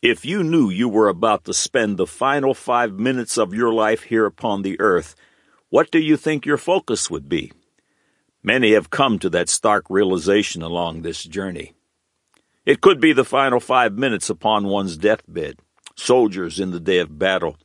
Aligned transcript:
If 0.00 0.24
you 0.24 0.44
knew 0.44 0.70
you 0.70 0.88
were 0.88 1.08
about 1.08 1.44
to 1.46 1.52
spend 1.52 1.96
the 1.96 2.06
final 2.06 2.54
five 2.54 2.92
minutes 2.92 3.36
of 3.36 3.52
your 3.52 3.72
life 3.72 4.04
here 4.04 4.26
upon 4.26 4.62
the 4.62 4.78
earth, 4.80 5.16
what 5.70 5.90
do 5.90 5.98
you 5.98 6.16
think 6.16 6.46
your 6.46 6.56
focus 6.56 7.10
would 7.10 7.28
be? 7.28 7.50
Many 8.40 8.74
have 8.74 8.90
come 8.90 9.18
to 9.18 9.30
that 9.30 9.48
stark 9.48 9.86
realization 9.90 10.62
along 10.62 11.02
this 11.02 11.24
journey. 11.24 11.74
It 12.64 12.80
could 12.80 13.00
be 13.00 13.12
the 13.12 13.24
final 13.24 13.58
five 13.58 13.94
minutes 13.94 14.30
upon 14.30 14.68
one's 14.68 14.96
deathbed, 14.96 15.58
soldiers 15.96 16.60
in 16.60 16.70
the 16.70 16.78
day 16.78 16.98
of 16.98 17.18
battle, 17.18 17.56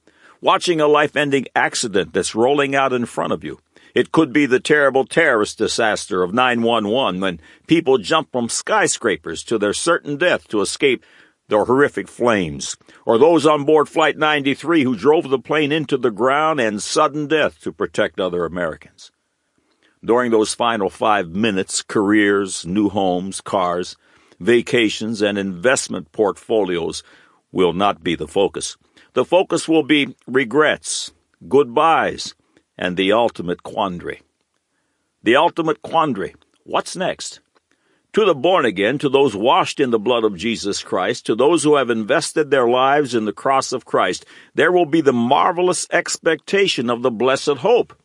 watching 0.42 0.82
a 0.82 0.88
life 0.88 1.16
ending 1.16 1.46
accident 1.56 2.14
that's 2.14 2.34
rolling 2.34 2.74
out 2.76 2.94
in 2.94 3.06
front 3.06 3.32
of 3.32 3.44
you. 3.44 3.60
It 3.94 4.12
could 4.12 4.34
be 4.34 4.48
the 4.48 4.60
terrible 4.60 5.06
terrorist 5.06 5.60
disaster 5.60 6.24
of 6.24 6.34
911 6.34 7.22
when 7.22 7.40
people 7.68 8.00
jump 8.00 8.32
from 8.32 8.50
skyscrapers 8.50 9.44
to 9.44 9.60
their 9.60 9.74
certain 9.74 10.18
death 10.18 10.48
to 10.48 10.62
escape 10.62 11.06
the 11.48 11.66
horrific 11.66 12.08
flames, 12.08 12.78
or 13.06 13.18
those 13.18 13.46
on 13.46 13.66
board 13.66 13.90
Flight 13.90 14.18
93 14.18 14.84
who 14.84 14.96
drove 14.96 15.30
the 15.30 15.40
plane 15.40 15.72
into 15.72 15.98
the 15.98 16.12
ground 16.12 16.60
and 16.60 16.82
sudden 16.82 17.28
death 17.28 17.60
to 17.62 17.72
protect 17.72 18.20
other 18.20 18.46
Americans. 18.46 19.12
During 20.04 20.32
those 20.32 20.54
final 20.54 20.90
five 20.90 21.30
minutes, 21.30 21.82
careers, 21.82 22.66
new 22.66 22.90
homes, 22.90 23.40
cars, 23.42 23.96
vacations, 24.40 25.22
and 25.22 25.38
investment 25.38 26.12
portfolios 26.12 27.04
will 27.52 27.74
not 27.74 28.04
be 28.04 28.16
the 28.16 28.28
focus. 28.28 28.78
The 29.14 29.24
focus 29.24 29.68
will 29.68 29.84
be 29.84 30.16
regrets, 30.28 31.14
goodbyes, 31.48 32.36
and 32.78 32.98
the 32.98 33.12
ultimate 33.12 33.64
quandary. 33.64 34.22
The 35.22 35.36
ultimate 35.36 35.82
quandary. 35.82 36.36
What's 36.64 36.96
next? 36.96 37.40
To 38.14 38.26
the 38.26 38.36
born 38.36 38.66
again, 38.66 39.00
to 39.00 39.10
those 39.10 39.36
washed 39.36 39.80
in 39.80 39.90
the 39.90 39.98
blood 39.98 40.24
of 40.24 40.38
Jesus 40.38 40.84
Christ, 40.84 41.26
to 41.26 41.36
those 41.36 41.64
who 41.64 41.78
have 41.78 41.90
invested 41.90 42.52
their 42.52 42.68
lives 42.68 43.16
in 43.16 43.26
the 43.26 43.34
cross 43.34 43.72
of 43.72 43.86
Christ, 43.86 44.24
there 44.54 44.72
will 44.72 44.86
be 44.86 45.02
the 45.02 45.12
marvelous 45.12 45.88
expectation 45.92 46.92
of 46.92 47.02
the 47.02 47.10
blessed 47.10 47.58
hope. 47.58 48.00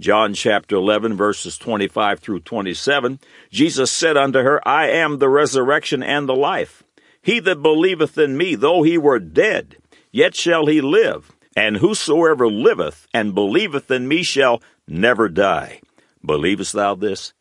John 0.00 0.34
chapter 0.34 0.74
11 0.74 1.16
verses 1.16 1.56
25 1.58 2.18
through 2.18 2.40
27, 2.40 3.20
Jesus 3.50 3.92
said 3.92 4.16
unto 4.16 4.40
her, 4.40 4.66
I 4.66 4.88
am 4.88 5.18
the 5.18 5.28
resurrection 5.28 6.02
and 6.02 6.28
the 6.28 6.34
life. 6.34 6.82
He 7.22 7.38
that 7.40 7.62
believeth 7.62 8.18
in 8.18 8.36
me, 8.36 8.56
though 8.56 8.82
he 8.82 8.98
were 8.98 9.20
dead, 9.20 9.76
yet 10.10 10.34
shall 10.34 10.66
he 10.66 10.80
live. 10.80 11.30
And 11.56 11.76
whosoever 11.76 12.48
liveth 12.48 13.06
and 13.14 13.34
believeth 13.34 13.90
in 13.92 14.08
me 14.08 14.24
shall 14.24 14.60
never 14.88 15.28
die. 15.28 15.80
Believest 16.24 16.72
thou 16.72 16.96
this? 16.96 17.32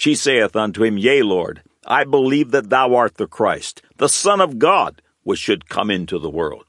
She 0.00 0.14
saith 0.14 0.56
unto 0.56 0.82
him, 0.82 0.96
Yea, 0.96 1.22
Lord, 1.22 1.62
I 1.84 2.04
believe 2.04 2.52
that 2.52 2.70
thou 2.70 2.94
art 2.94 3.18
the 3.18 3.26
Christ, 3.26 3.82
the 3.98 4.08
Son 4.08 4.40
of 4.40 4.58
God, 4.58 5.02
which 5.24 5.40
should 5.40 5.68
come 5.68 5.90
into 5.90 6.18
the 6.18 6.30
world. 6.30 6.64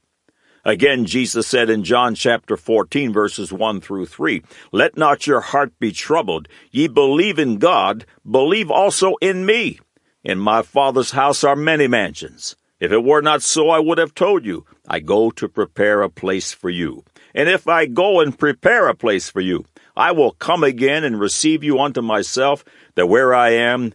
Again, 0.66 1.06
Jesus 1.06 1.46
said 1.46 1.70
in 1.70 1.82
John 1.82 2.14
chapter 2.14 2.58
14 2.58 3.10
verses 3.10 3.50
1 3.50 3.80
through 3.80 4.04
3, 4.04 4.42
Let 4.70 4.98
not 4.98 5.26
your 5.26 5.40
heart 5.40 5.72
be 5.78 5.92
troubled. 5.92 6.46
Ye 6.70 6.88
believe 6.88 7.38
in 7.38 7.56
God, 7.56 8.04
believe 8.30 8.70
also 8.70 9.14
in 9.22 9.46
me. 9.46 9.80
In 10.22 10.38
my 10.38 10.60
Father's 10.60 11.12
house 11.12 11.42
are 11.42 11.56
many 11.56 11.88
mansions. 11.88 12.54
If 12.80 12.92
it 12.92 13.02
were 13.02 13.22
not 13.22 13.42
so, 13.42 13.70
I 13.70 13.78
would 13.78 13.96
have 13.96 14.14
told 14.14 14.44
you, 14.44 14.66
I 14.86 15.00
go 15.00 15.30
to 15.30 15.48
prepare 15.48 16.02
a 16.02 16.10
place 16.10 16.52
for 16.52 16.68
you. 16.68 17.02
And 17.34 17.48
if 17.48 17.66
I 17.66 17.86
go 17.86 18.20
and 18.20 18.38
prepare 18.38 18.88
a 18.88 18.94
place 18.94 19.30
for 19.30 19.40
you, 19.40 19.64
I 19.96 20.12
will 20.12 20.32
come 20.32 20.64
again 20.64 21.04
and 21.04 21.18
receive 21.18 21.62
you 21.62 21.78
unto 21.80 22.00
myself, 22.00 22.64
that 22.94 23.08
where 23.08 23.34
I 23.34 23.50
am, 23.50 23.92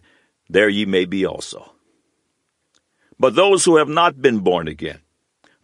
there 0.48 0.68
ye 0.68 0.84
may 0.84 1.04
be 1.04 1.26
also. 1.26 1.72
But 3.18 3.34
those 3.34 3.64
who 3.64 3.76
have 3.76 3.88
not 3.88 4.22
been 4.22 4.40
born 4.40 4.68
again, 4.68 5.00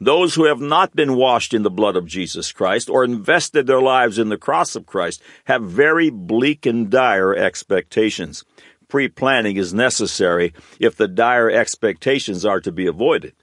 those 0.00 0.34
who 0.34 0.44
have 0.44 0.60
not 0.60 0.94
been 0.94 1.14
washed 1.14 1.54
in 1.54 1.62
the 1.62 1.70
blood 1.70 1.96
of 1.96 2.06
Jesus 2.06 2.52
Christ 2.52 2.90
or 2.90 3.04
invested 3.04 3.66
their 3.66 3.80
lives 3.80 4.18
in 4.18 4.28
the 4.28 4.36
cross 4.36 4.74
of 4.74 4.86
Christ 4.86 5.22
have 5.44 5.62
very 5.62 6.10
bleak 6.10 6.66
and 6.66 6.90
dire 6.90 7.34
expectations. 7.34 8.44
Pre 8.88 9.08
planning 9.08 9.56
is 9.56 9.72
necessary 9.72 10.52
if 10.80 10.96
the 10.96 11.08
dire 11.08 11.50
expectations 11.50 12.44
are 12.44 12.60
to 12.60 12.72
be 12.72 12.86
avoided. 12.86 13.34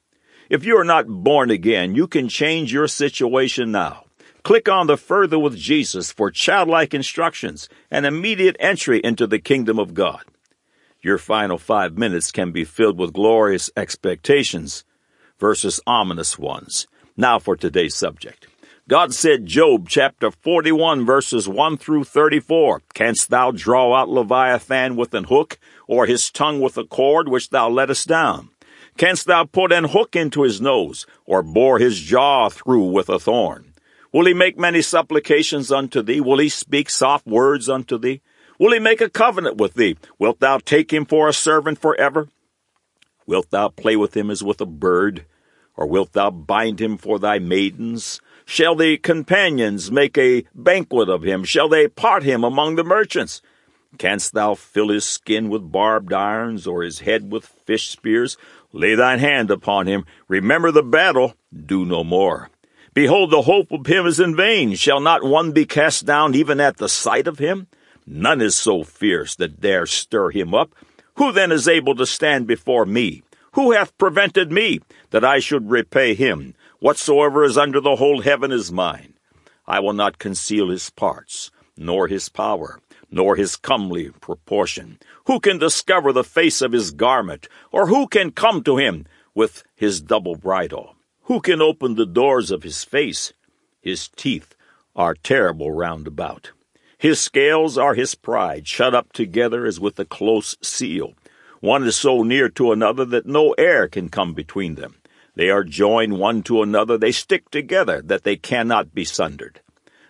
If 0.50 0.66
you 0.66 0.78
are 0.78 0.84
not 0.84 1.08
born 1.08 1.50
again, 1.50 1.96
you 1.96 2.08
can 2.08 2.28
change 2.28 2.74
your 2.74 2.88
situation 2.88 3.72
now. 3.72 4.04
Click 4.44 4.68
on 4.68 4.88
the 4.88 4.98
Further 4.98 5.38
with 5.38 5.56
Jesus 5.56 6.12
for 6.12 6.32
childlike 6.32 6.96
instructions 6.96 7.70
and 7.92 8.08
immediate 8.08 8.56
entry 8.60 9.00
into 9.04 9.28
the 9.28 9.38
kingdom 9.38 9.78
of 9.78 9.94
God. 9.94 10.24
Your 11.00 11.20
final 11.20 11.60
five 11.60 11.96
minutes 11.96 12.32
can 12.32 12.52
be 12.52 12.64
filled 12.64 12.98
with 12.98 13.14
glorious 13.14 13.70
expectations 13.78 14.84
versus 15.40 15.80
ominous 15.86 16.40
ones. 16.40 16.88
Now 17.16 17.38
for 17.38 17.56
today's 17.56 17.94
subject. 17.94 18.48
God 18.90 19.14
said, 19.14 19.46
Job 19.46 19.88
chapter 19.88 20.32
41 20.32 21.06
verses 21.06 21.48
1 21.48 21.78
through 21.78 22.06
34, 22.06 22.82
Canst 22.96 23.30
thou 23.30 23.52
draw 23.52 23.94
out 23.94 24.10
Leviathan 24.10 24.96
with 24.96 25.14
an 25.14 25.26
hook, 25.26 25.60
or 25.88 26.08
his 26.08 26.32
tongue 26.32 26.60
with 26.60 26.78
a 26.80 26.84
cord 26.84 27.30
which 27.30 27.52
thou 27.52 27.70
lettest 27.70 28.08
down? 28.08 28.50
Canst 28.98 29.28
thou 29.28 29.46
put 29.46 29.72
an 29.72 29.86
hook 29.86 30.16
into 30.16 30.42
his 30.42 30.60
nose, 30.60 31.06
or 31.26 31.44
bore 31.44 31.78
his 31.78 32.00
jaw 32.00 32.50
through 32.50 32.86
with 32.92 33.08
a 33.08 33.20
thorn? 33.20 33.71
Will 34.14 34.26
he 34.26 34.34
make 34.34 34.60
many 34.60 34.82
supplications 34.82 35.72
unto 35.72 36.02
thee? 36.02 36.20
Will 36.20 36.40
he 36.40 36.50
speak 36.50 36.90
soft 36.90 37.26
words 37.26 37.70
unto 37.70 37.98
thee? 37.98 38.22
Will 38.60 38.74
he 38.74 38.80
make 38.80 39.02
a 39.02 39.10
covenant 39.10 39.58
with 39.58 39.76
thee? 39.76 39.98
Wilt 40.20 40.40
thou 40.40 40.58
take 40.58 40.92
him 40.92 41.06
for 41.06 41.28
a 41.30 41.34
servant 41.34 41.80
forever? 41.80 42.28
Wilt 43.26 43.50
thou 43.52 43.70
play 43.70 43.96
with 43.96 44.16
him 44.16 44.30
as 44.30 44.44
with 44.44 44.60
a 44.60 44.66
bird? 44.66 45.26
Or 45.78 45.88
wilt 45.88 46.12
thou 46.12 46.30
bind 46.30 46.82
him 46.82 46.98
for 46.98 47.18
thy 47.18 47.40
maidens? 47.40 48.20
Shall 48.46 48.76
the 48.76 48.98
companions 48.98 49.90
make 49.92 50.18
a 50.18 50.44
banquet 50.54 51.08
of 51.08 51.24
him? 51.24 51.46
Shall 51.46 51.70
they 51.70 51.88
part 51.88 52.24
him 52.24 52.44
among 52.44 52.76
the 52.76 52.84
merchants? 52.84 53.42
Canst 53.98 54.34
thou 54.34 54.56
fill 54.56 54.90
his 54.90 55.06
skin 55.06 55.50
with 55.50 55.72
barbed 55.72 56.14
irons, 56.14 56.68
or 56.68 56.84
his 56.84 57.00
head 57.00 57.32
with 57.32 57.46
fish 57.46 57.90
spears? 57.90 58.38
Lay 58.74 58.96
thine 58.96 59.20
hand 59.20 59.52
upon 59.52 59.88
him. 59.88 60.06
Remember 60.28 60.72
the 60.72 60.84
battle. 60.84 61.36
Do 61.54 61.86
no 61.86 62.04
more. 62.04 62.50
Behold, 62.94 63.32
the 63.32 63.44
hope 63.44 63.72
of 63.72 63.86
him 63.86 64.06
is 64.06 64.20
in 64.20 64.36
vain. 64.36 64.76
Shall 64.76 65.00
not 65.00 65.24
one 65.24 65.54
be 65.54 65.66
cast 65.66 66.06
down 66.06 66.36
even 66.36 66.60
at 66.60 66.76
the 66.76 66.90
sight 66.90 67.26
of 67.26 67.40
him? 67.40 67.68
None 68.06 68.42
is 68.42 68.56
so 68.56 68.84
fierce 68.84 69.36
that 69.36 69.62
dare 69.62 69.86
stir 69.86 70.32
him 70.32 70.54
up. 70.54 70.76
Who 71.16 71.32
then 71.32 71.54
is 71.54 71.70
able 71.70 71.96
to 71.96 72.06
stand 72.06 72.48
before 72.48 72.86
me? 72.86 73.24
Who 73.54 73.72
hath 73.72 73.98
prevented 73.98 74.52
me 74.52 74.82
that 75.12 75.24
I 75.24 75.40
should 75.40 75.72
repay 75.72 76.16
him? 76.16 76.54
Whatsoever 76.80 77.46
is 77.46 77.58
under 77.58 77.80
the 77.80 77.96
whole 77.96 78.22
heaven 78.22 78.52
is 78.52 78.72
mine. 78.74 79.14
I 79.66 79.80
will 79.80 79.94
not 79.94 80.20
conceal 80.20 80.70
his 80.70 80.90
parts, 80.90 81.50
nor 81.78 82.08
his 82.08 82.28
power, 82.28 82.80
nor 83.10 83.38
his 83.38 83.56
comely 83.56 84.10
proportion. 84.10 85.00
Who 85.28 85.40
can 85.40 85.60
discover 85.60 86.12
the 86.12 86.26
face 86.26 86.62
of 86.62 86.74
his 86.74 86.92
garment, 86.92 87.48
or 87.72 87.88
who 87.88 88.08
can 88.08 88.32
come 88.32 88.64
to 88.64 88.78
him 88.78 89.06
with 89.34 89.64
his 89.76 90.02
double 90.02 90.36
bridle? 90.36 90.96
Who 91.26 91.40
can 91.40 91.62
open 91.62 91.96
the 91.96 92.06
doors 92.06 92.52
of 92.52 92.64
his 92.64 92.84
face? 92.84 93.34
His 93.80 94.08
teeth 94.08 94.56
are 94.96 95.14
terrible 95.14 95.72
round 95.72 96.08
about. 96.08 96.52
His 96.98 97.20
scales 97.20 97.78
are 97.78 97.94
his 97.94 98.16
pride, 98.16 98.68
shut 98.68 98.94
up 98.94 99.14
together 99.14 99.66
as 99.66 99.80
with 99.80 100.00
a 100.00 100.06
close 100.06 100.58
seal. 100.62 101.14
One 101.60 101.86
is 101.86 101.96
so 101.96 102.24
near 102.24 102.50
to 102.50 102.72
another 102.72 103.06
that 103.06 103.26
no 103.28 103.52
air 103.54 103.88
can 103.88 104.10
come 104.10 104.34
between 104.34 104.76
them. 104.76 104.96
They 105.36 105.50
are 105.50 105.64
joined 105.64 106.18
one 106.20 106.44
to 106.44 106.62
another, 106.62 106.98
they 106.98 107.12
stick 107.12 107.50
together, 107.50 108.02
that 108.02 108.24
they 108.24 108.36
cannot 108.36 108.94
be 108.94 109.06
sundered. 109.06 109.62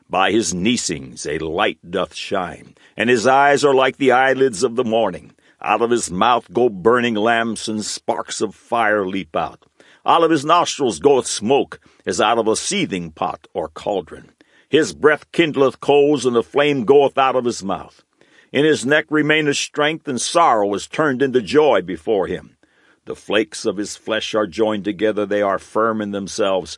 By 0.10 0.32
his 0.32 0.54
neesings 0.54 1.28
a 1.28 1.44
light 1.46 1.80
doth 1.90 2.16
shine, 2.16 2.76
and 2.98 3.10
his 3.10 3.28
eyes 3.28 3.64
are 3.64 3.76
like 3.76 3.98
the 3.98 4.12
eyelids 4.12 4.64
of 4.64 4.76
the 4.76 4.84
morning. 4.84 5.34
Out 5.62 5.82
of 5.82 5.92
his 5.92 6.10
mouth 6.10 6.52
go 6.52 6.70
burning 6.70 7.16
lamps, 7.16 7.68
and 7.68 7.86
sparks 7.86 8.42
of 8.42 8.56
fire 8.56 9.06
leap 9.06 9.36
out. 9.36 9.66
Out 10.06 10.24
of 10.24 10.32
his 10.32 10.44
nostrils 10.44 11.00
goeth 11.00 11.28
smoke, 11.28 11.80
as 12.06 12.20
out 12.20 12.38
of 12.38 12.48
a 12.48 12.56
seething 12.56 13.12
pot 13.12 13.48
or 13.53 13.70
cauldron. 13.70 14.32
His 14.70 14.94
breath 14.94 15.32
kindleth 15.32 15.80
coals, 15.80 16.26
and 16.26 16.36
the 16.36 16.44
flame 16.44 16.86
goeth 16.86 17.18
out 17.18 17.36
of 17.36 17.46
his 17.46 17.64
mouth. 17.64 18.03
In 18.52 18.66
his 18.66 18.86
neck 18.86 19.06
remaineth 19.09 19.58
strength, 19.58 20.08
and 20.08 20.20
sorrow 20.20 20.74
is 20.74 20.88
turned 20.88 21.22
into 21.22 21.42
joy 21.42 21.82
before 21.82 22.28
him. 22.28 22.58
The 23.06 23.16
flakes 23.16 23.66
of 23.66 23.78
his 23.78 23.96
flesh 23.96 24.34
are 24.34 24.48
joined 24.48 24.86
together, 24.86 25.26
they 25.26 25.42
are 25.42 25.59
firm 25.59 26.02
in 26.02 26.12
themselves, 26.12 26.78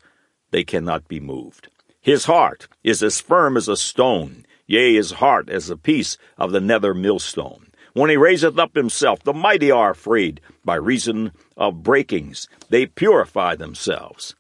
they 0.52 0.64
cannot 0.64 1.08
be 1.08 1.20
moved. 1.20 1.70
His 2.02 2.26
heart 2.26 2.68
is 2.84 3.02
as 3.02 3.22
firm 3.22 3.56
as 3.56 3.68
a 3.68 3.78
stone, 3.78 4.46
yea, 4.68 4.96
his 4.96 5.12
heart 5.14 5.50
as 5.50 5.70
a 5.70 5.78
piece 5.78 6.18
of 6.38 6.52
the 6.52 6.62
nether 6.62 6.94
millstone. 6.94 7.68
When 7.94 8.10
he 8.10 8.18
raiseth 8.18 8.58
up 8.58 8.76
himself, 8.76 9.24
the 9.24 9.34
mighty 9.34 9.70
are 9.70 9.92
afraid. 9.92 10.42
By 10.66 10.76
reason 10.76 11.32
of 11.56 11.84
breakings, 11.84 12.48
they 12.70 12.88
purify 12.88 13.56
themselves. 13.56 14.36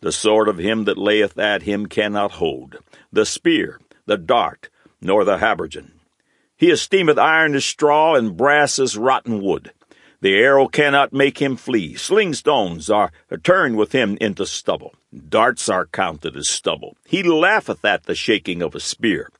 The 0.00 0.12
sword 0.12 0.48
of 0.48 0.58
him 0.58 0.84
that 0.84 0.98
layeth 0.98 1.38
at 1.38 1.62
him 1.62 1.86
cannot 1.86 2.32
hold, 2.32 2.78
the 3.12 3.26
spear, 3.26 3.80
the 4.06 4.16
dart, 4.16 4.68
nor 5.00 5.24
the 5.24 5.38
habergeon. 5.38 5.92
He 6.56 6.70
esteemeth 6.70 7.18
iron 7.18 7.54
as 7.54 7.64
straw, 7.64 8.14
and 8.14 8.36
brass 8.36 8.78
as 8.78 8.96
rotten 8.96 9.42
wood. 9.42 9.72
The 10.20 10.36
arrow 10.36 10.68
cannot 10.68 11.12
make 11.12 11.42
him 11.42 11.56
flee. 11.56 11.96
Sling 11.96 12.32
stones 12.32 12.88
are 12.88 13.10
turned 13.42 13.76
with 13.76 13.92
him 13.92 14.16
into 14.20 14.46
stubble. 14.46 14.94
Darts 15.28 15.68
are 15.68 15.86
counted 15.86 16.36
as 16.36 16.48
stubble. 16.48 16.96
He 17.04 17.22
laugheth 17.22 17.84
at 17.84 18.04
the 18.04 18.14
shaking 18.14 18.62
of 18.62 18.74
a 18.74 18.80
spear. 18.80 19.30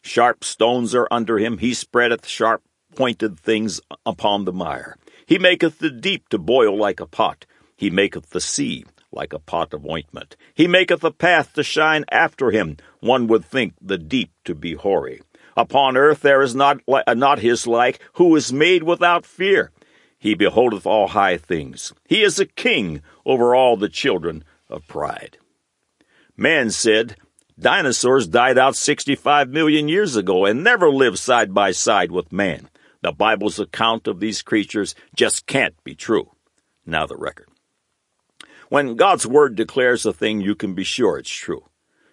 Sharp 0.00 0.42
stones 0.42 0.94
are 0.94 1.08
under 1.10 1.38
him. 1.38 1.58
He 1.58 1.74
spreadeth 1.74 2.26
sharp 2.26 2.62
pointed 2.94 3.38
things 3.38 3.80
upon 4.04 4.44
the 4.44 4.52
mire. 4.52 4.96
He 5.26 5.38
maketh 5.38 5.78
the 5.78 5.90
deep 5.90 6.28
to 6.30 6.38
boil 6.38 6.76
like 6.76 7.00
a 7.00 7.06
pot. 7.06 7.46
He 7.76 7.90
maketh 7.90 8.30
the 8.30 8.40
sea 8.40 8.84
like 9.12 9.32
a 9.32 9.38
pot 9.38 9.72
of 9.72 9.86
ointment. 9.86 10.36
He 10.54 10.66
maketh 10.66 11.02
a 11.04 11.10
path 11.10 11.52
to 11.54 11.62
shine 11.62 12.04
after 12.10 12.50
him. 12.50 12.76
One 13.00 13.26
would 13.26 13.44
think 13.44 13.74
the 13.80 13.98
deep 13.98 14.32
to 14.44 14.54
be 14.54 14.74
hoary. 14.74 15.22
Upon 15.56 15.96
earth 15.96 16.20
there 16.20 16.42
is 16.42 16.54
not, 16.54 16.80
uh, 16.88 17.14
not 17.14 17.40
his 17.40 17.66
like, 17.66 18.00
who 18.14 18.34
is 18.36 18.52
made 18.52 18.82
without 18.82 19.26
fear. 19.26 19.72
He 20.18 20.34
beholdeth 20.34 20.86
all 20.86 21.08
high 21.08 21.38
things. 21.38 21.92
He 22.06 22.22
is 22.22 22.38
a 22.38 22.46
king 22.46 23.02
over 23.24 23.54
all 23.54 23.76
the 23.76 23.88
children 23.88 24.44
of 24.68 24.86
pride. 24.86 25.38
Man 26.36 26.70
said, 26.70 27.16
Dinosaurs 27.58 28.26
died 28.26 28.58
out 28.58 28.76
65 28.76 29.48
million 29.50 29.88
years 29.88 30.16
ago 30.16 30.44
and 30.44 30.64
never 30.64 30.90
lived 30.90 31.18
side 31.18 31.52
by 31.52 31.72
side 31.72 32.10
with 32.10 32.32
man. 32.32 32.68
The 33.02 33.12
Bible's 33.12 33.58
account 33.58 34.06
of 34.06 34.20
these 34.20 34.42
creatures 34.42 34.94
just 35.14 35.46
can't 35.46 35.74
be 35.84 35.94
true. 35.94 36.32
Now 36.84 37.06
the 37.06 37.16
record. 37.16 37.48
When 38.68 38.94
God's 38.94 39.26
Word 39.26 39.56
declares 39.56 40.06
a 40.06 40.12
thing, 40.12 40.40
you 40.40 40.54
can 40.54 40.74
be 40.74 40.84
sure 40.84 41.18
it's 41.18 41.30
true. 41.30 41.64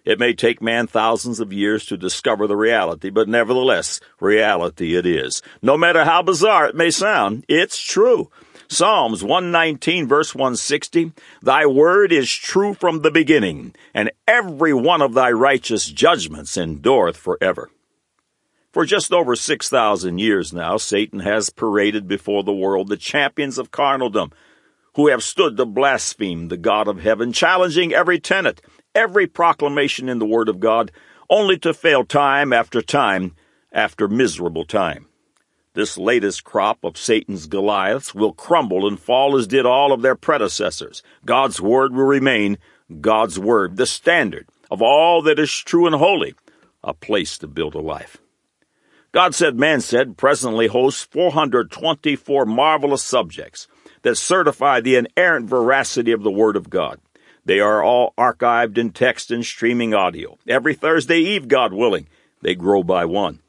It 0.04 0.18
may 0.18 0.32
take 0.32 0.62
man 0.62 0.86
thousands 0.86 1.38
of 1.38 1.52
years 1.52 1.84
to 1.86 1.98
discover 1.98 2.46
the 2.46 2.56
reality, 2.56 3.10
but 3.10 3.28
nevertheless, 3.28 4.00
reality 4.20 4.96
it 4.96 5.04
is. 5.04 5.42
No 5.60 5.76
matter 5.76 6.04
how 6.04 6.22
bizarre 6.22 6.66
it 6.66 6.74
may 6.74 6.90
sound, 6.90 7.44
it's 7.46 7.78
true. 7.78 8.30
Psalms 8.68 9.22
119 9.22 10.08
verse 10.08 10.34
160, 10.34 11.12
Thy 11.42 11.66
word 11.66 12.12
is 12.12 12.30
true 12.30 12.74
from 12.74 13.02
the 13.02 13.10
beginning, 13.10 13.74
and 13.92 14.10
every 14.26 14.72
one 14.72 15.02
of 15.02 15.14
thy 15.14 15.30
righteous 15.30 15.86
judgments 15.86 16.56
endureth 16.56 17.16
forever. 17.16 17.70
For 18.78 18.86
just 18.86 19.12
over 19.12 19.34
6,000 19.34 20.18
years 20.18 20.52
now, 20.52 20.76
Satan 20.76 21.18
has 21.18 21.50
paraded 21.50 22.06
before 22.06 22.44
the 22.44 22.52
world 22.52 22.86
the 22.86 22.96
champions 22.96 23.58
of 23.58 23.72
carnaldom, 23.72 24.30
who 24.94 25.08
have 25.08 25.24
stood 25.24 25.56
to 25.56 25.66
blaspheme 25.66 26.46
the 26.46 26.56
God 26.56 26.86
of 26.86 27.00
heaven, 27.00 27.32
challenging 27.32 27.92
every 27.92 28.20
tenet 28.20 28.62
every 28.94 29.26
proclamation 29.26 30.08
in 30.08 30.20
the 30.20 30.26
Word 30.26 30.48
of 30.48 30.60
God, 30.60 30.92
only 31.28 31.58
to 31.58 31.74
fail 31.74 32.04
time 32.04 32.52
after 32.52 32.80
time 32.80 33.34
after 33.72 34.06
miserable 34.06 34.64
time. 34.64 35.08
This 35.74 35.98
latest 35.98 36.44
crop 36.44 36.84
of 36.84 36.96
Satan's 36.96 37.48
Goliaths 37.48 38.14
will 38.14 38.32
crumble 38.32 38.86
and 38.86 38.96
fall 38.96 39.36
as 39.36 39.48
did 39.48 39.66
all 39.66 39.92
of 39.92 40.02
their 40.02 40.14
predecessors. 40.14 41.02
God's 41.24 41.60
Word 41.60 41.96
will 41.96 42.04
remain 42.04 42.58
God's 43.00 43.40
Word, 43.40 43.76
the 43.76 43.86
standard 43.86 44.48
of 44.70 44.80
all 44.80 45.20
that 45.22 45.40
is 45.40 45.50
true 45.50 45.86
and 45.86 45.96
holy, 45.96 46.36
a 46.84 46.94
place 46.94 47.38
to 47.38 47.48
build 47.48 47.74
a 47.74 47.80
life. 47.80 48.18
God 49.18 49.34
said, 49.34 49.58
Man 49.58 49.80
said, 49.80 50.16
presently 50.16 50.68
hosts 50.68 51.02
424 51.02 52.46
marvelous 52.46 53.02
subjects 53.02 53.66
that 54.02 54.14
certify 54.14 54.80
the 54.80 54.94
inerrant 54.94 55.50
veracity 55.50 56.12
of 56.12 56.22
the 56.22 56.30
Word 56.30 56.54
of 56.54 56.70
God. 56.70 57.00
They 57.44 57.58
are 57.58 57.82
all 57.82 58.14
archived 58.16 58.78
in 58.78 58.92
text 58.92 59.32
and 59.32 59.44
streaming 59.44 59.92
audio. 59.92 60.38
Every 60.46 60.72
Thursday 60.72 61.18
Eve, 61.18 61.48
God 61.48 61.72
willing, 61.72 62.06
they 62.42 62.54
grow 62.54 62.84
by 62.84 63.06
one. 63.06 63.40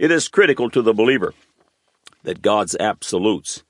It 0.00 0.10
is 0.10 0.26
critical 0.26 0.68
to 0.70 0.82
the 0.82 0.92
believer 0.92 1.32
that 2.24 2.42
God's 2.42 2.74
absolutes 2.80 3.62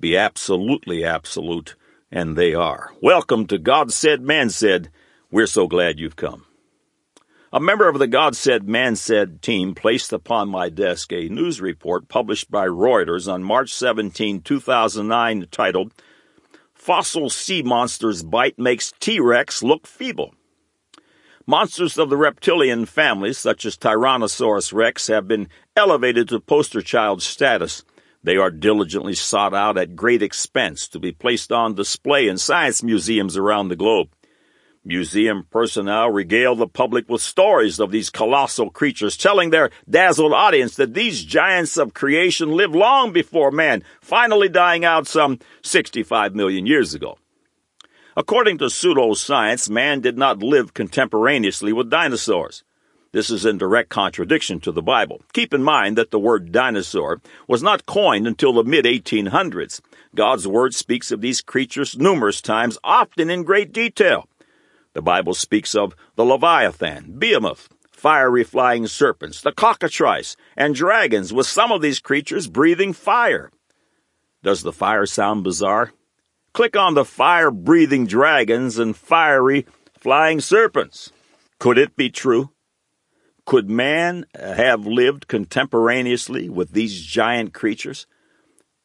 be 0.00 0.16
absolutely 0.16 1.04
absolute, 1.04 1.74
and 2.10 2.34
they 2.34 2.54
are. 2.54 2.92
Welcome 3.02 3.46
to 3.48 3.58
God 3.58 3.92
Said, 3.92 4.22
Man 4.22 4.48
Said. 4.48 4.88
We're 5.30 5.48
so 5.48 5.66
glad 5.66 6.00
you've 6.00 6.16
come. 6.16 6.45
A 7.56 7.60
member 7.66 7.88
of 7.88 7.98
the 7.98 8.06
God 8.06 8.36
Said, 8.36 8.68
Man 8.68 8.96
Said 8.96 9.40
team 9.40 9.74
placed 9.74 10.12
upon 10.12 10.50
my 10.50 10.68
desk 10.68 11.10
a 11.10 11.30
news 11.30 11.58
report 11.58 12.06
published 12.06 12.50
by 12.50 12.66
Reuters 12.66 13.32
on 13.32 13.42
March 13.42 13.72
17, 13.72 14.42
2009, 14.42 15.46
titled 15.50 15.94
Fossil 16.74 17.30
sea 17.30 17.62
monsters 17.62 18.22
bite 18.22 18.58
makes 18.58 18.92
T 19.00 19.20
Rex 19.20 19.62
look 19.62 19.86
feeble. 19.86 20.34
Monsters 21.46 21.96
of 21.96 22.10
the 22.10 22.18
reptilian 22.18 22.84
family, 22.84 23.32
such 23.32 23.64
as 23.64 23.78
Tyrannosaurus 23.78 24.74
rex, 24.74 25.06
have 25.06 25.26
been 25.26 25.48
elevated 25.74 26.28
to 26.28 26.40
poster 26.40 26.82
child 26.82 27.22
status. 27.22 27.84
They 28.22 28.36
are 28.36 28.50
diligently 28.50 29.14
sought 29.14 29.54
out 29.54 29.78
at 29.78 29.96
great 29.96 30.20
expense 30.20 30.86
to 30.88 30.98
be 30.98 31.10
placed 31.10 31.50
on 31.50 31.74
display 31.74 32.28
in 32.28 32.36
science 32.36 32.82
museums 32.82 33.34
around 33.34 33.68
the 33.68 33.76
globe. 33.76 34.10
Museum 34.86 35.44
personnel 35.50 36.10
regale 36.12 36.54
the 36.54 36.68
public 36.68 37.08
with 37.08 37.20
stories 37.20 37.80
of 37.80 37.90
these 37.90 38.08
colossal 38.08 38.70
creatures, 38.70 39.16
telling 39.16 39.50
their 39.50 39.70
dazzled 39.90 40.32
audience 40.32 40.76
that 40.76 40.94
these 40.94 41.24
giants 41.24 41.76
of 41.76 41.92
creation 41.92 42.52
lived 42.52 42.76
long 42.76 43.12
before 43.12 43.50
man, 43.50 43.82
finally 44.00 44.48
dying 44.48 44.84
out 44.84 45.08
some 45.08 45.40
65 45.62 46.36
million 46.36 46.66
years 46.66 46.94
ago. 46.94 47.18
According 48.16 48.58
to 48.58 48.66
pseudoscience, 48.66 49.68
man 49.68 50.00
did 50.00 50.16
not 50.16 50.38
live 50.38 50.72
contemporaneously 50.72 51.72
with 51.72 51.90
dinosaurs. 51.90 52.62
This 53.10 53.28
is 53.28 53.44
in 53.44 53.58
direct 53.58 53.88
contradiction 53.88 54.60
to 54.60 54.70
the 54.70 54.82
Bible. 54.82 55.22
Keep 55.32 55.52
in 55.52 55.64
mind 55.64 55.98
that 55.98 56.12
the 56.12 56.18
word 56.20 56.52
dinosaur 56.52 57.20
was 57.48 57.62
not 57.62 57.86
coined 57.86 58.28
until 58.28 58.52
the 58.52 58.62
mid 58.62 58.84
1800s. 58.84 59.80
God's 60.14 60.46
word 60.46 60.74
speaks 60.74 61.10
of 61.10 61.22
these 61.22 61.40
creatures 61.40 61.98
numerous 61.98 62.40
times, 62.40 62.78
often 62.84 63.30
in 63.30 63.42
great 63.42 63.72
detail. 63.72 64.28
The 64.96 65.02
Bible 65.02 65.34
speaks 65.34 65.74
of 65.74 65.94
the 66.14 66.24
Leviathan, 66.24 67.16
Behemoth, 67.18 67.68
fiery 67.90 68.44
flying 68.44 68.86
serpents, 68.86 69.42
the 69.42 69.52
cockatrice, 69.52 70.36
and 70.56 70.74
dragons, 70.74 71.34
with 71.34 71.46
some 71.46 71.70
of 71.70 71.82
these 71.82 72.00
creatures 72.00 72.46
breathing 72.46 72.94
fire. 72.94 73.50
Does 74.42 74.62
the 74.62 74.72
fire 74.72 75.04
sound 75.04 75.44
bizarre? 75.44 75.92
Click 76.54 76.78
on 76.78 76.94
the 76.94 77.04
fire 77.04 77.50
breathing 77.50 78.06
dragons 78.06 78.78
and 78.78 78.96
fiery 78.96 79.66
flying 79.98 80.40
serpents. 80.40 81.12
Could 81.58 81.76
it 81.76 81.94
be 81.94 82.08
true? 82.08 82.52
Could 83.44 83.68
man 83.68 84.24
have 84.34 84.86
lived 84.86 85.28
contemporaneously 85.28 86.48
with 86.48 86.72
these 86.72 87.02
giant 87.02 87.52
creatures? 87.52 88.06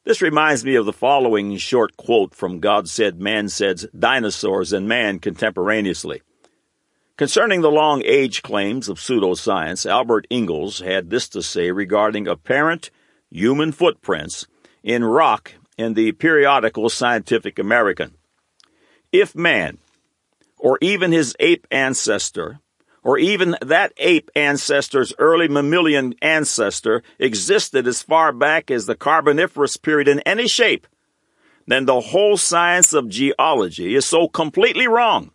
This 0.04 0.20
reminds 0.20 0.64
me 0.64 0.74
of 0.74 0.84
the 0.84 0.92
following 0.92 1.56
short 1.58 1.96
quote 1.96 2.34
from 2.34 2.58
God 2.58 2.88
Said, 2.88 3.20
Man 3.20 3.48
Said's 3.48 3.86
Dinosaurs 3.96 4.72
and 4.72 4.88
Man 4.88 5.20
Contemporaneously. 5.20 6.22
Concerning 7.16 7.60
the 7.60 7.70
long 7.70 8.02
age 8.04 8.42
claims 8.42 8.88
of 8.88 8.98
pseudoscience, 8.98 9.88
Albert 9.88 10.26
Ingalls 10.28 10.80
had 10.80 11.08
this 11.08 11.28
to 11.28 11.40
say 11.40 11.70
regarding 11.70 12.26
apparent 12.26 12.90
human 13.30 13.70
footprints 13.70 14.48
in 14.82 15.04
rock 15.04 15.52
in 15.78 15.94
the 15.94 16.10
periodical 16.10 16.88
Scientific 16.88 17.60
American. 17.60 18.14
If 19.12 19.36
man, 19.36 19.78
or 20.58 20.78
even 20.80 21.12
his 21.12 21.36
ape 21.38 21.64
ancestor, 21.70 22.58
or 23.02 23.18
even 23.18 23.56
that 23.60 23.92
ape 23.96 24.30
ancestor's 24.36 25.12
early 25.18 25.48
mammalian 25.48 26.14
ancestor 26.22 27.02
existed 27.18 27.86
as 27.86 28.02
far 28.02 28.32
back 28.32 28.70
as 28.70 28.86
the 28.86 28.94
Carboniferous 28.94 29.76
period 29.76 30.08
in 30.08 30.20
any 30.20 30.48
shape, 30.48 30.86
then 31.66 31.84
the 31.84 32.00
whole 32.00 32.36
science 32.36 32.92
of 32.92 33.08
geology 33.08 33.94
is 33.94 34.04
so 34.04 34.28
completely 34.28 34.86
wrong 34.86 35.30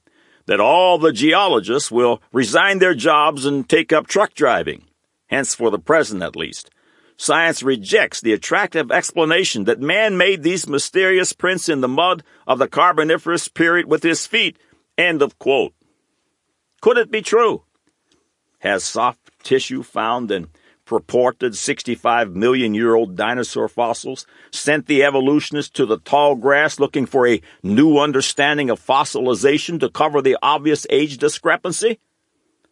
that 0.46 0.60
all 0.60 0.98
the 0.98 1.12
geologists 1.12 1.92
will 1.92 2.22
resign 2.32 2.80
their 2.80 2.96
jobs 2.96 3.46
and 3.46 3.68
take 3.68 3.92
up 3.92 4.08
truck 4.08 4.34
driving, 4.34 4.86
hence 5.28 5.54
for 5.54 5.70
the 5.70 5.80
present 5.80 6.24
at 6.24 6.36
least. 6.36 6.70
Science 7.18 7.64
rejects 7.64 8.22
the 8.22 8.32
attractive 8.32 8.92
explanation 8.92 9.64
that 9.64 9.82
man 9.82 10.18
made 10.18 10.44
these 10.44 10.68
mysterious 10.68 11.34
prints 11.34 11.68
in 11.68 11.82
the 11.82 11.88
mud 11.88 12.24
of 12.46 12.60
the 12.60 12.68
Carboniferous 12.68 13.48
period 13.48 13.88
with 13.88 14.04
his 14.04 14.28
feet. 14.28 14.58
End 14.98 15.22
of 15.22 15.38
quote. 15.40 15.74
Could 16.82 16.98
it 16.98 17.12
be 17.12 17.22
true? 17.22 17.64
Has 18.60 18.84
soft 18.84 19.32
tissue 19.44 19.84
found 19.84 20.32
in 20.32 20.48
purported 20.86 21.56
65 21.56 22.36
million 22.36 22.74
year 22.74 22.96
old 22.96 23.16
dinosaur 23.16 23.68
fossils 23.68 24.26
sent 24.52 24.88
the 24.88 25.04
evolutionists 25.04 25.72
to 25.72 25.86
the 25.86 25.98
tall 26.00 26.36
grass 26.36 26.80
looking 26.80 27.06
for 27.06 27.28
a 27.28 27.42
new 27.62 27.98
understanding 27.98 28.70
of 28.70 28.80
fossilization 28.80 29.80
to 29.80 29.90
cover 29.90 30.22
the 30.22 30.38
obvious 30.42 30.88
age 30.90 31.18
discrepancy? 31.18 32.00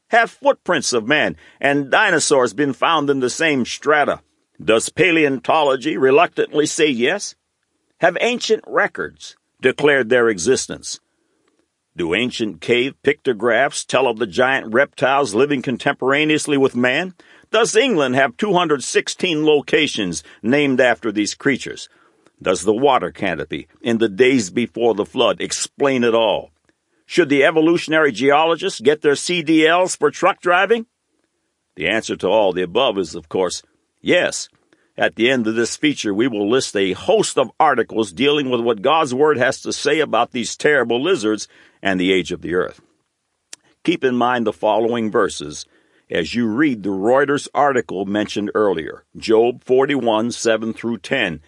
Have 0.10 0.32
footprints 0.32 0.94
of 0.94 1.08
man 1.08 1.36
and 1.60 1.92
dinosaurs 1.92 2.54
been 2.54 2.74
found 2.74 3.10
in 3.10 3.20
the 3.20 3.30
same 3.30 3.66
strata? 3.66 4.22
Does 4.64 4.90
paleontology 4.90 5.98
reluctantly 5.98 6.66
say 6.68 6.88
yes? 6.88 7.36
Have 8.00 8.18
ancient 8.22 8.64
records 8.68 9.36
declared 9.62 10.10
their 10.10 10.30
existence? 10.30 11.00
Do 11.98 12.14
ancient 12.14 12.60
cave 12.60 12.94
pictographs 13.04 13.86
tell 13.86 14.08
of 14.08 14.20
the 14.20 14.28
giant 14.28 14.74
reptiles 14.74 15.34
living 15.34 15.62
contemporaneously 15.62 16.58
with 16.58 16.76
man? 16.76 17.14
Does 17.52 17.74
England 17.74 18.16
have 18.16 18.36
216 18.36 19.46
locations 19.46 20.22
named 20.44 20.82
after 20.82 21.10
these 21.10 21.36
creatures? 21.36 21.88
Does 22.42 22.64
the 22.64 22.74
water 22.74 23.12
canopy 23.12 23.70
in 23.82 24.00
the 24.00 24.10
days 24.10 24.50
before 24.50 24.94
the 24.94 25.06
flood 25.06 25.40
explain 25.40 26.04
it 26.04 26.14
all? 26.14 26.52
Should 27.06 27.30
the 27.30 27.46
evolutionary 27.46 28.12
geologists 28.12 28.82
get 28.82 29.02
their 29.02 29.14
CDLs 29.14 29.98
for 29.98 30.12
truck 30.12 30.42
driving? 30.42 30.88
The 31.76 31.88
answer 31.88 32.18
to 32.18 32.28
all 32.28 32.52
the 32.52 32.64
above 32.64 32.98
is, 32.98 33.16
of 33.16 33.30
course, 33.30 33.64
yes. 34.02 34.50
At 34.98 35.16
the 35.16 35.30
end 35.30 35.46
of 35.46 35.56
this 35.56 35.76
feature, 35.76 36.14
we 36.14 36.28
will 36.28 36.50
list 36.50 36.76
a 36.76 36.94
host 36.94 37.38
of 37.38 37.52
articles 37.60 38.14
dealing 38.14 38.50
with 38.50 38.62
what 38.62 38.82
God's 38.82 39.14
Word 39.14 39.38
has 39.38 39.62
to 39.62 39.74
say 39.74 40.00
about 40.00 40.32
these 40.32 40.56
terrible 40.56 41.02
lizards 41.02 41.48
and 41.86 42.00
the 42.00 42.12
age 42.12 42.32
of 42.32 42.42
the 42.42 42.56
earth. 42.56 42.82
Keep 43.84 44.04
in 44.04 44.16
mind 44.16 44.48
the 44.48 44.52
following 44.52 45.12
verses 45.12 45.68
as 46.10 46.34
you 46.34 46.48
read 46.48 46.82
the 46.82 46.90
Reuters 46.90 47.48
article 47.54 48.06
mentioned 48.06 48.50
earlier 48.56 49.06
Job 49.16 49.64
41 49.64 50.32
7 50.32 50.74
through 50.74 50.98
10. 50.98 51.42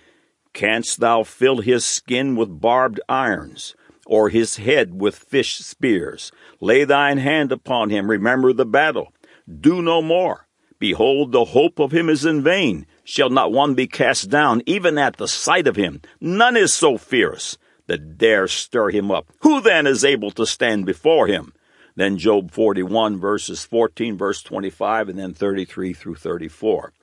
Canst 0.54 1.00
thou 1.00 1.24
fill 1.24 1.58
his 1.58 1.84
skin 1.84 2.36
with 2.36 2.62
barbed 2.62 3.02
irons? 3.10 3.76
or 4.10 4.30
his 4.30 4.56
head 4.56 5.02
with 5.02 5.18
fish 5.18 5.58
spears. 5.58 6.32
Lay 6.62 6.86
thine 6.86 7.18
hand 7.18 7.52
upon 7.52 7.90
him, 7.90 8.10
remember 8.10 8.54
the 8.54 8.66
battle. 8.66 9.12
Do 9.60 9.82
no 9.82 10.02
more. 10.02 10.48
Behold, 10.80 11.34
the 11.34 11.44
hope 11.44 11.78
of 11.78 11.92
him 11.92 12.10
is 12.10 12.24
in 12.24 12.42
vain. 12.42 12.86
Shall 13.04 13.30
not 13.30 13.52
one 13.52 13.74
be 13.74 13.86
cast 13.86 14.30
down, 14.30 14.62
even 14.66 14.98
at 14.98 15.18
the 15.18 15.28
sight 15.28 15.68
of 15.68 15.76
him? 15.76 16.02
None 16.22 16.56
is 16.56 16.72
so 16.72 16.98
fierce 16.98 17.58
that 17.88 18.18
dare 18.18 18.48
stir 18.48 18.90
him 18.90 19.12
up. 19.12 19.28
Who 19.40 19.62
then 19.62 19.88
is 19.88 20.06
able 20.06 20.32
to 20.32 20.46
stand 20.46 20.86
before 20.86 21.28
him? 21.28 21.54
Then 21.96 22.18
Job 22.18 22.52
41 22.52 23.20
verses 23.20 23.66
14, 23.66 24.18
verse 24.18 24.44
25, 24.44 25.10
and 25.10 25.18
then 25.20 25.34
33 25.34 25.94
through 25.94 26.16
34. 26.16 26.94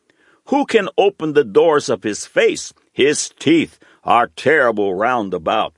Who 0.49 0.67
can 0.67 0.89
open 0.97 1.33
the 1.33 1.43
doors 1.43 1.89
of 1.89 2.03
his 2.03 2.27
face? 2.27 2.73
His 2.93 3.31
teeth 3.39 3.79
are 4.05 4.29
terrible 4.29 4.95
round 4.95 5.35
about. 5.35 5.75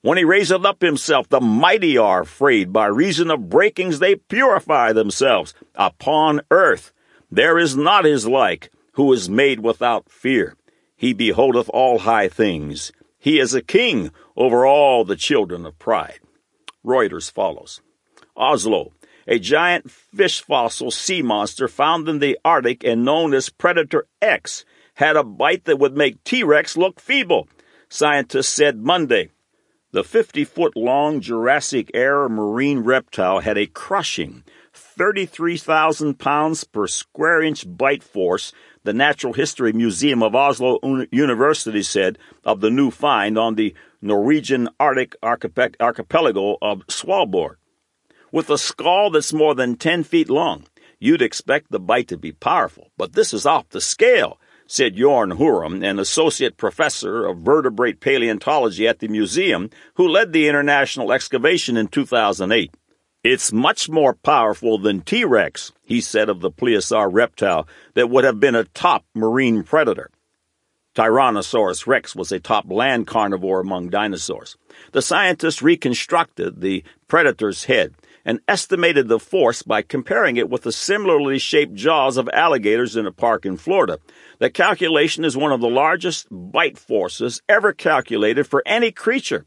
When 0.00 0.18
he 0.18 0.24
raiseth 0.24 0.64
up 0.64 0.82
himself, 0.82 1.28
the 1.28 1.40
mighty 1.40 1.98
are 1.98 2.22
afraid. 2.22 2.72
By 2.72 2.86
reason 2.86 3.30
of 3.30 3.48
breakings 3.48 3.98
they 3.98 4.14
purify 4.14 4.92
themselves. 4.92 5.54
Upon 5.74 6.40
earth 6.50 6.92
there 7.30 7.58
is 7.58 7.76
not 7.76 8.04
his 8.04 8.26
like, 8.26 8.70
who 8.92 9.12
is 9.12 9.28
made 9.28 9.60
without 9.60 10.10
fear. 10.10 10.54
He 10.96 11.12
beholdeth 11.12 11.68
all 11.68 11.98
high 11.98 12.28
things. 12.28 12.92
He 13.26 13.40
is 13.40 13.54
a 13.54 13.60
king 13.60 14.12
over 14.36 14.64
all 14.64 15.04
the 15.04 15.16
children 15.16 15.66
of 15.66 15.80
pride. 15.80 16.20
Reuters 16.84 17.28
follows. 17.28 17.80
Oslo, 18.36 18.92
a 19.26 19.40
giant 19.40 19.90
fish 19.90 20.40
fossil 20.40 20.92
sea 20.92 21.22
monster 21.22 21.66
found 21.66 22.08
in 22.08 22.20
the 22.20 22.38
Arctic 22.44 22.84
and 22.84 23.04
known 23.04 23.34
as 23.34 23.48
Predator 23.48 24.06
X, 24.22 24.64
had 24.94 25.16
a 25.16 25.24
bite 25.24 25.64
that 25.64 25.80
would 25.80 25.96
make 25.96 26.22
T 26.22 26.44
Rex 26.44 26.76
look 26.76 27.00
feeble. 27.00 27.48
Scientists 27.88 28.50
said 28.50 28.78
Monday 28.78 29.30
the 29.90 30.04
50 30.04 30.44
foot 30.44 30.76
long 30.76 31.20
Jurassic 31.20 31.90
era 31.94 32.30
marine 32.30 32.80
reptile 32.80 33.40
had 33.40 33.58
a 33.58 33.66
crushing 33.66 34.44
33,000 34.96 36.18
pounds 36.18 36.64
per 36.64 36.86
square 36.86 37.42
inch 37.42 37.64
bite 37.66 38.02
force, 38.02 38.52
the 38.84 38.92
Natural 38.92 39.32
History 39.32 39.72
Museum 39.72 40.22
of 40.22 40.34
Oslo 40.34 40.78
University 41.10 41.82
said 41.82 42.18
of 42.44 42.60
the 42.60 42.70
new 42.70 42.90
find 42.90 43.36
on 43.36 43.56
the 43.56 43.74
Norwegian 44.00 44.68
Arctic 44.80 45.16
archipelago 45.22 46.56
of 46.62 46.86
Svalbard. 46.86 47.56
With 48.32 48.48
a 48.50 48.58
skull 48.58 49.10
that's 49.10 49.32
more 49.32 49.54
than 49.54 49.76
10 49.76 50.04
feet 50.04 50.30
long, 50.30 50.64
you'd 50.98 51.22
expect 51.22 51.70
the 51.70 51.80
bite 51.80 52.08
to 52.08 52.16
be 52.16 52.32
powerful, 52.32 52.90
but 52.96 53.12
this 53.12 53.34
is 53.34 53.46
off 53.46 53.68
the 53.68 53.80
scale 53.80 54.38
said 54.66 54.96
Jorn 54.96 55.38
Hurum, 55.38 55.88
an 55.88 55.98
associate 55.98 56.56
professor 56.56 57.24
of 57.26 57.38
vertebrate 57.38 58.00
paleontology 58.00 58.88
at 58.88 58.98
the 58.98 59.08
museum, 59.08 59.70
who 59.94 60.08
led 60.08 60.32
the 60.32 60.48
international 60.48 61.12
excavation 61.12 61.76
in 61.76 61.86
2008. 61.86 62.74
It's 63.28 63.52
much 63.52 63.88
more 63.88 64.14
powerful 64.14 64.78
than 64.78 65.00
T 65.00 65.24
Rex, 65.24 65.72
he 65.82 66.00
said 66.00 66.28
of 66.28 66.38
the 66.38 66.50
plesiosaur 66.52 67.12
reptile 67.12 67.66
that 67.94 68.08
would 68.08 68.22
have 68.22 68.38
been 68.38 68.54
a 68.54 68.62
top 68.62 69.04
marine 69.16 69.64
predator. 69.64 70.10
Tyrannosaurus 70.94 71.88
rex 71.88 72.14
was 72.14 72.30
a 72.30 72.38
top 72.38 72.70
land 72.70 73.08
carnivore 73.08 73.58
among 73.58 73.88
dinosaurs. 73.88 74.56
The 74.92 75.02
scientists 75.02 75.60
reconstructed 75.60 76.60
the 76.60 76.84
predator's 77.08 77.64
head 77.64 77.94
and 78.24 78.38
estimated 78.46 79.08
the 79.08 79.18
force 79.18 79.60
by 79.64 79.82
comparing 79.82 80.36
it 80.36 80.48
with 80.48 80.62
the 80.62 80.70
similarly 80.70 81.40
shaped 81.40 81.74
jaws 81.74 82.16
of 82.16 82.30
alligators 82.32 82.94
in 82.94 83.06
a 83.06 83.12
park 83.12 83.44
in 83.44 83.56
Florida. 83.56 83.98
The 84.38 84.50
calculation 84.50 85.24
is 85.24 85.36
one 85.36 85.50
of 85.50 85.60
the 85.60 85.68
largest 85.68 86.28
bite 86.30 86.78
forces 86.78 87.42
ever 87.48 87.72
calculated 87.72 88.44
for 88.44 88.62
any 88.64 88.92
creature. 88.92 89.44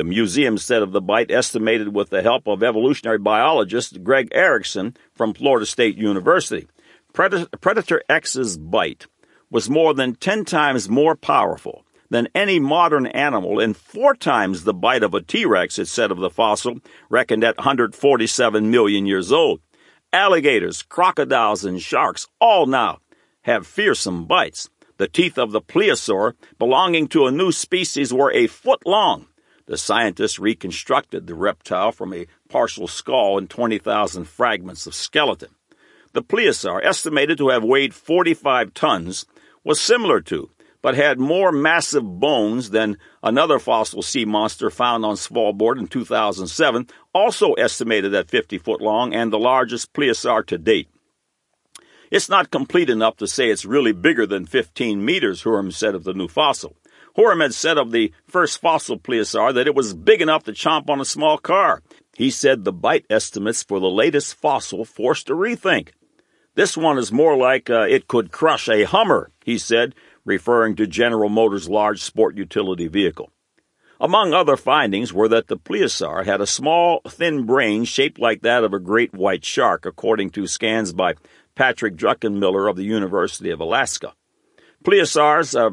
The 0.00 0.04
museum 0.04 0.56
said 0.56 0.80
of 0.80 0.92
the 0.92 1.02
bite, 1.02 1.30
estimated 1.30 1.94
with 1.94 2.08
the 2.08 2.22
help 2.22 2.46
of 2.46 2.62
evolutionary 2.62 3.18
biologist 3.18 4.02
Greg 4.02 4.28
Erickson 4.32 4.96
from 5.12 5.34
Florida 5.34 5.66
State 5.66 5.98
University. 5.98 6.66
Predator 7.12 8.02
X's 8.08 8.56
bite 8.56 9.06
was 9.50 9.68
more 9.68 9.92
than 9.92 10.14
10 10.14 10.46
times 10.46 10.88
more 10.88 11.14
powerful 11.14 11.84
than 12.08 12.30
any 12.34 12.58
modern 12.58 13.08
animal 13.08 13.60
and 13.60 13.76
four 13.76 14.14
times 14.14 14.64
the 14.64 14.72
bite 14.72 15.02
of 15.02 15.12
a 15.12 15.20
T 15.20 15.44
Rex, 15.44 15.78
it 15.78 15.84
said 15.84 16.10
of 16.10 16.16
the 16.16 16.30
fossil, 16.30 16.78
reckoned 17.10 17.44
at 17.44 17.58
147 17.58 18.70
million 18.70 19.04
years 19.04 19.30
old. 19.30 19.60
Alligators, 20.14 20.80
crocodiles, 20.80 21.62
and 21.62 21.82
sharks 21.82 22.26
all 22.40 22.64
now 22.64 23.00
have 23.42 23.66
fearsome 23.66 24.24
bites. 24.24 24.70
The 24.96 25.08
teeth 25.08 25.36
of 25.36 25.52
the 25.52 25.60
plesiosaur, 25.60 26.36
belonging 26.58 27.08
to 27.08 27.26
a 27.26 27.30
new 27.30 27.52
species, 27.52 28.14
were 28.14 28.32
a 28.32 28.46
foot 28.46 28.86
long. 28.86 29.26
The 29.70 29.78
scientists 29.78 30.40
reconstructed 30.40 31.28
the 31.28 31.36
reptile 31.36 31.92
from 31.92 32.12
a 32.12 32.26
partial 32.48 32.88
skull 32.88 33.38
and 33.38 33.48
20,000 33.48 34.24
fragments 34.24 34.84
of 34.88 34.96
skeleton. 34.96 35.50
The 36.12 36.24
plesiosaur, 36.24 36.84
estimated 36.84 37.38
to 37.38 37.50
have 37.50 37.62
weighed 37.62 37.94
45 37.94 38.74
tons, 38.74 39.26
was 39.62 39.80
similar 39.80 40.22
to 40.22 40.50
but 40.82 40.96
had 40.96 41.20
more 41.20 41.52
massive 41.52 42.02
bones 42.02 42.70
than 42.70 42.98
another 43.22 43.60
fossil 43.60 44.02
sea 44.02 44.24
monster 44.24 44.70
found 44.70 45.04
on 45.04 45.14
Svalbard 45.14 45.78
in 45.78 45.86
2007, 45.86 46.88
also 47.14 47.52
estimated 47.52 48.12
at 48.12 48.28
50 48.28 48.58
foot 48.58 48.80
long 48.80 49.14
and 49.14 49.32
the 49.32 49.38
largest 49.38 49.92
plesiosaur 49.92 50.44
to 50.46 50.58
date. 50.58 50.88
It's 52.10 52.28
not 52.28 52.50
complete 52.50 52.90
enough 52.90 53.18
to 53.18 53.28
say 53.28 53.50
it's 53.50 53.64
really 53.64 53.92
bigger 53.92 54.26
than 54.26 54.46
15 54.46 55.04
meters, 55.04 55.44
Hurum 55.44 55.72
said 55.72 55.94
of 55.94 56.02
the 56.02 56.14
new 56.14 56.26
fossil. 56.26 56.74
Hurum 57.16 57.42
had 57.42 57.54
said 57.54 57.78
of 57.78 57.90
the 57.90 58.12
first 58.26 58.60
fossil 58.60 58.98
plesiosaur 58.98 59.54
that 59.54 59.66
it 59.66 59.74
was 59.74 59.94
big 59.94 60.22
enough 60.22 60.44
to 60.44 60.52
chomp 60.52 60.88
on 60.88 61.00
a 61.00 61.04
small 61.04 61.38
car. 61.38 61.82
He 62.16 62.30
said 62.30 62.64
the 62.64 62.72
bite 62.72 63.06
estimates 63.10 63.62
for 63.62 63.80
the 63.80 63.88
latest 63.88 64.34
fossil 64.34 64.84
forced 64.84 65.30
a 65.30 65.34
rethink. 65.34 65.90
This 66.54 66.76
one 66.76 66.98
is 66.98 67.12
more 67.12 67.36
like 67.36 67.70
uh, 67.70 67.86
it 67.88 68.08
could 68.08 68.32
crush 68.32 68.68
a 68.68 68.84
Hummer, 68.84 69.30
he 69.44 69.56
said, 69.56 69.94
referring 70.24 70.76
to 70.76 70.86
General 70.86 71.28
Motors' 71.28 71.68
large 71.68 72.02
sport 72.02 72.36
utility 72.36 72.88
vehicle. 72.88 73.30
Among 74.00 74.32
other 74.32 74.56
findings 74.56 75.12
were 75.12 75.28
that 75.28 75.48
the 75.48 75.58
plesiosaur 75.58 76.24
had 76.24 76.40
a 76.40 76.46
small, 76.46 77.02
thin 77.06 77.44
brain 77.44 77.84
shaped 77.84 78.18
like 78.18 78.42
that 78.42 78.64
of 78.64 78.72
a 78.72 78.78
great 78.78 79.12
white 79.12 79.44
shark, 79.44 79.84
according 79.84 80.30
to 80.30 80.46
scans 80.46 80.92
by 80.92 81.14
Patrick 81.54 81.96
Druckenmiller 81.96 82.68
of 82.68 82.76
the 82.76 82.84
University 82.84 83.50
of 83.50 83.60
Alaska. 83.60 84.14
Plesiosaurs 84.82 85.54
uh, 85.54 85.70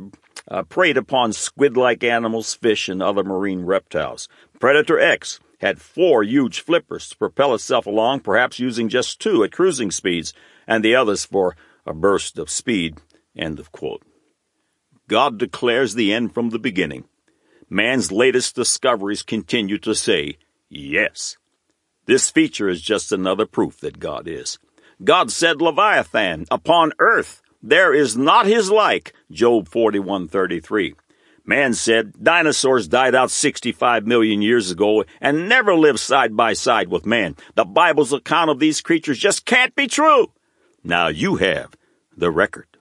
uh, 0.49 0.63
preyed 0.63 0.97
upon 0.97 1.33
squid-like 1.33 2.03
animals, 2.03 2.53
fish, 2.53 2.89
and 2.89 3.01
other 3.01 3.23
marine 3.23 3.65
reptiles. 3.65 4.27
Predator 4.59 4.99
X 4.99 5.39
had 5.59 5.81
four 5.81 6.23
huge 6.23 6.61
flippers 6.61 7.09
to 7.09 7.17
propel 7.17 7.53
itself 7.53 7.85
along, 7.85 8.19
perhaps 8.19 8.59
using 8.59 8.89
just 8.89 9.19
two 9.19 9.43
at 9.43 9.51
cruising 9.51 9.91
speeds, 9.91 10.33
and 10.67 10.83
the 10.83 10.95
others 10.95 11.25
for 11.25 11.55
a 11.85 11.93
burst 11.93 12.37
of 12.37 12.49
speed. 12.49 12.97
End 13.35 13.59
of 13.59 13.71
quote. 13.71 14.03
God 15.07 15.37
declares 15.37 15.93
the 15.93 16.13
end 16.13 16.33
from 16.33 16.49
the 16.49 16.59
beginning. 16.59 17.05
Man's 17.69 18.11
latest 18.11 18.55
discoveries 18.55 19.23
continue 19.23 19.77
to 19.79 19.95
say, 19.95 20.37
yes. 20.69 21.37
This 22.05 22.29
feature 22.29 22.69
is 22.69 22.81
just 22.81 23.11
another 23.11 23.45
proof 23.45 23.79
that 23.79 23.99
God 23.99 24.27
is. 24.27 24.57
God 25.03 25.31
said 25.31 25.61
Leviathan, 25.61 26.45
upon 26.49 26.91
earth 26.99 27.41
there 27.61 27.93
is 27.93 28.15
not 28.17 28.45
his 28.45 28.69
like, 28.69 29.13
Job 29.31 29.69
41:33. 29.69 30.95
Man 31.45 31.73
said 31.73 32.21
dinosaurs 32.21 32.89
died 32.89 33.15
out 33.15 33.31
65 33.31 34.05
million 34.05 34.41
years 34.41 34.69
ago 34.69 35.05
and 35.21 35.47
never 35.47 35.75
lived 35.75 35.99
side 35.99 36.35
by 36.35 36.53
side 36.53 36.89
with 36.89 37.05
man. 37.05 37.37
The 37.55 37.63
Bible's 37.63 38.11
account 38.11 38.49
of 38.49 38.59
these 38.59 38.81
creatures 38.81 39.17
just 39.17 39.45
can't 39.45 39.73
be 39.73 39.87
true. 39.87 40.33
Now 40.83 41.07
you 41.07 41.37
have 41.37 41.71
the 42.15 42.31
record. 42.31 42.76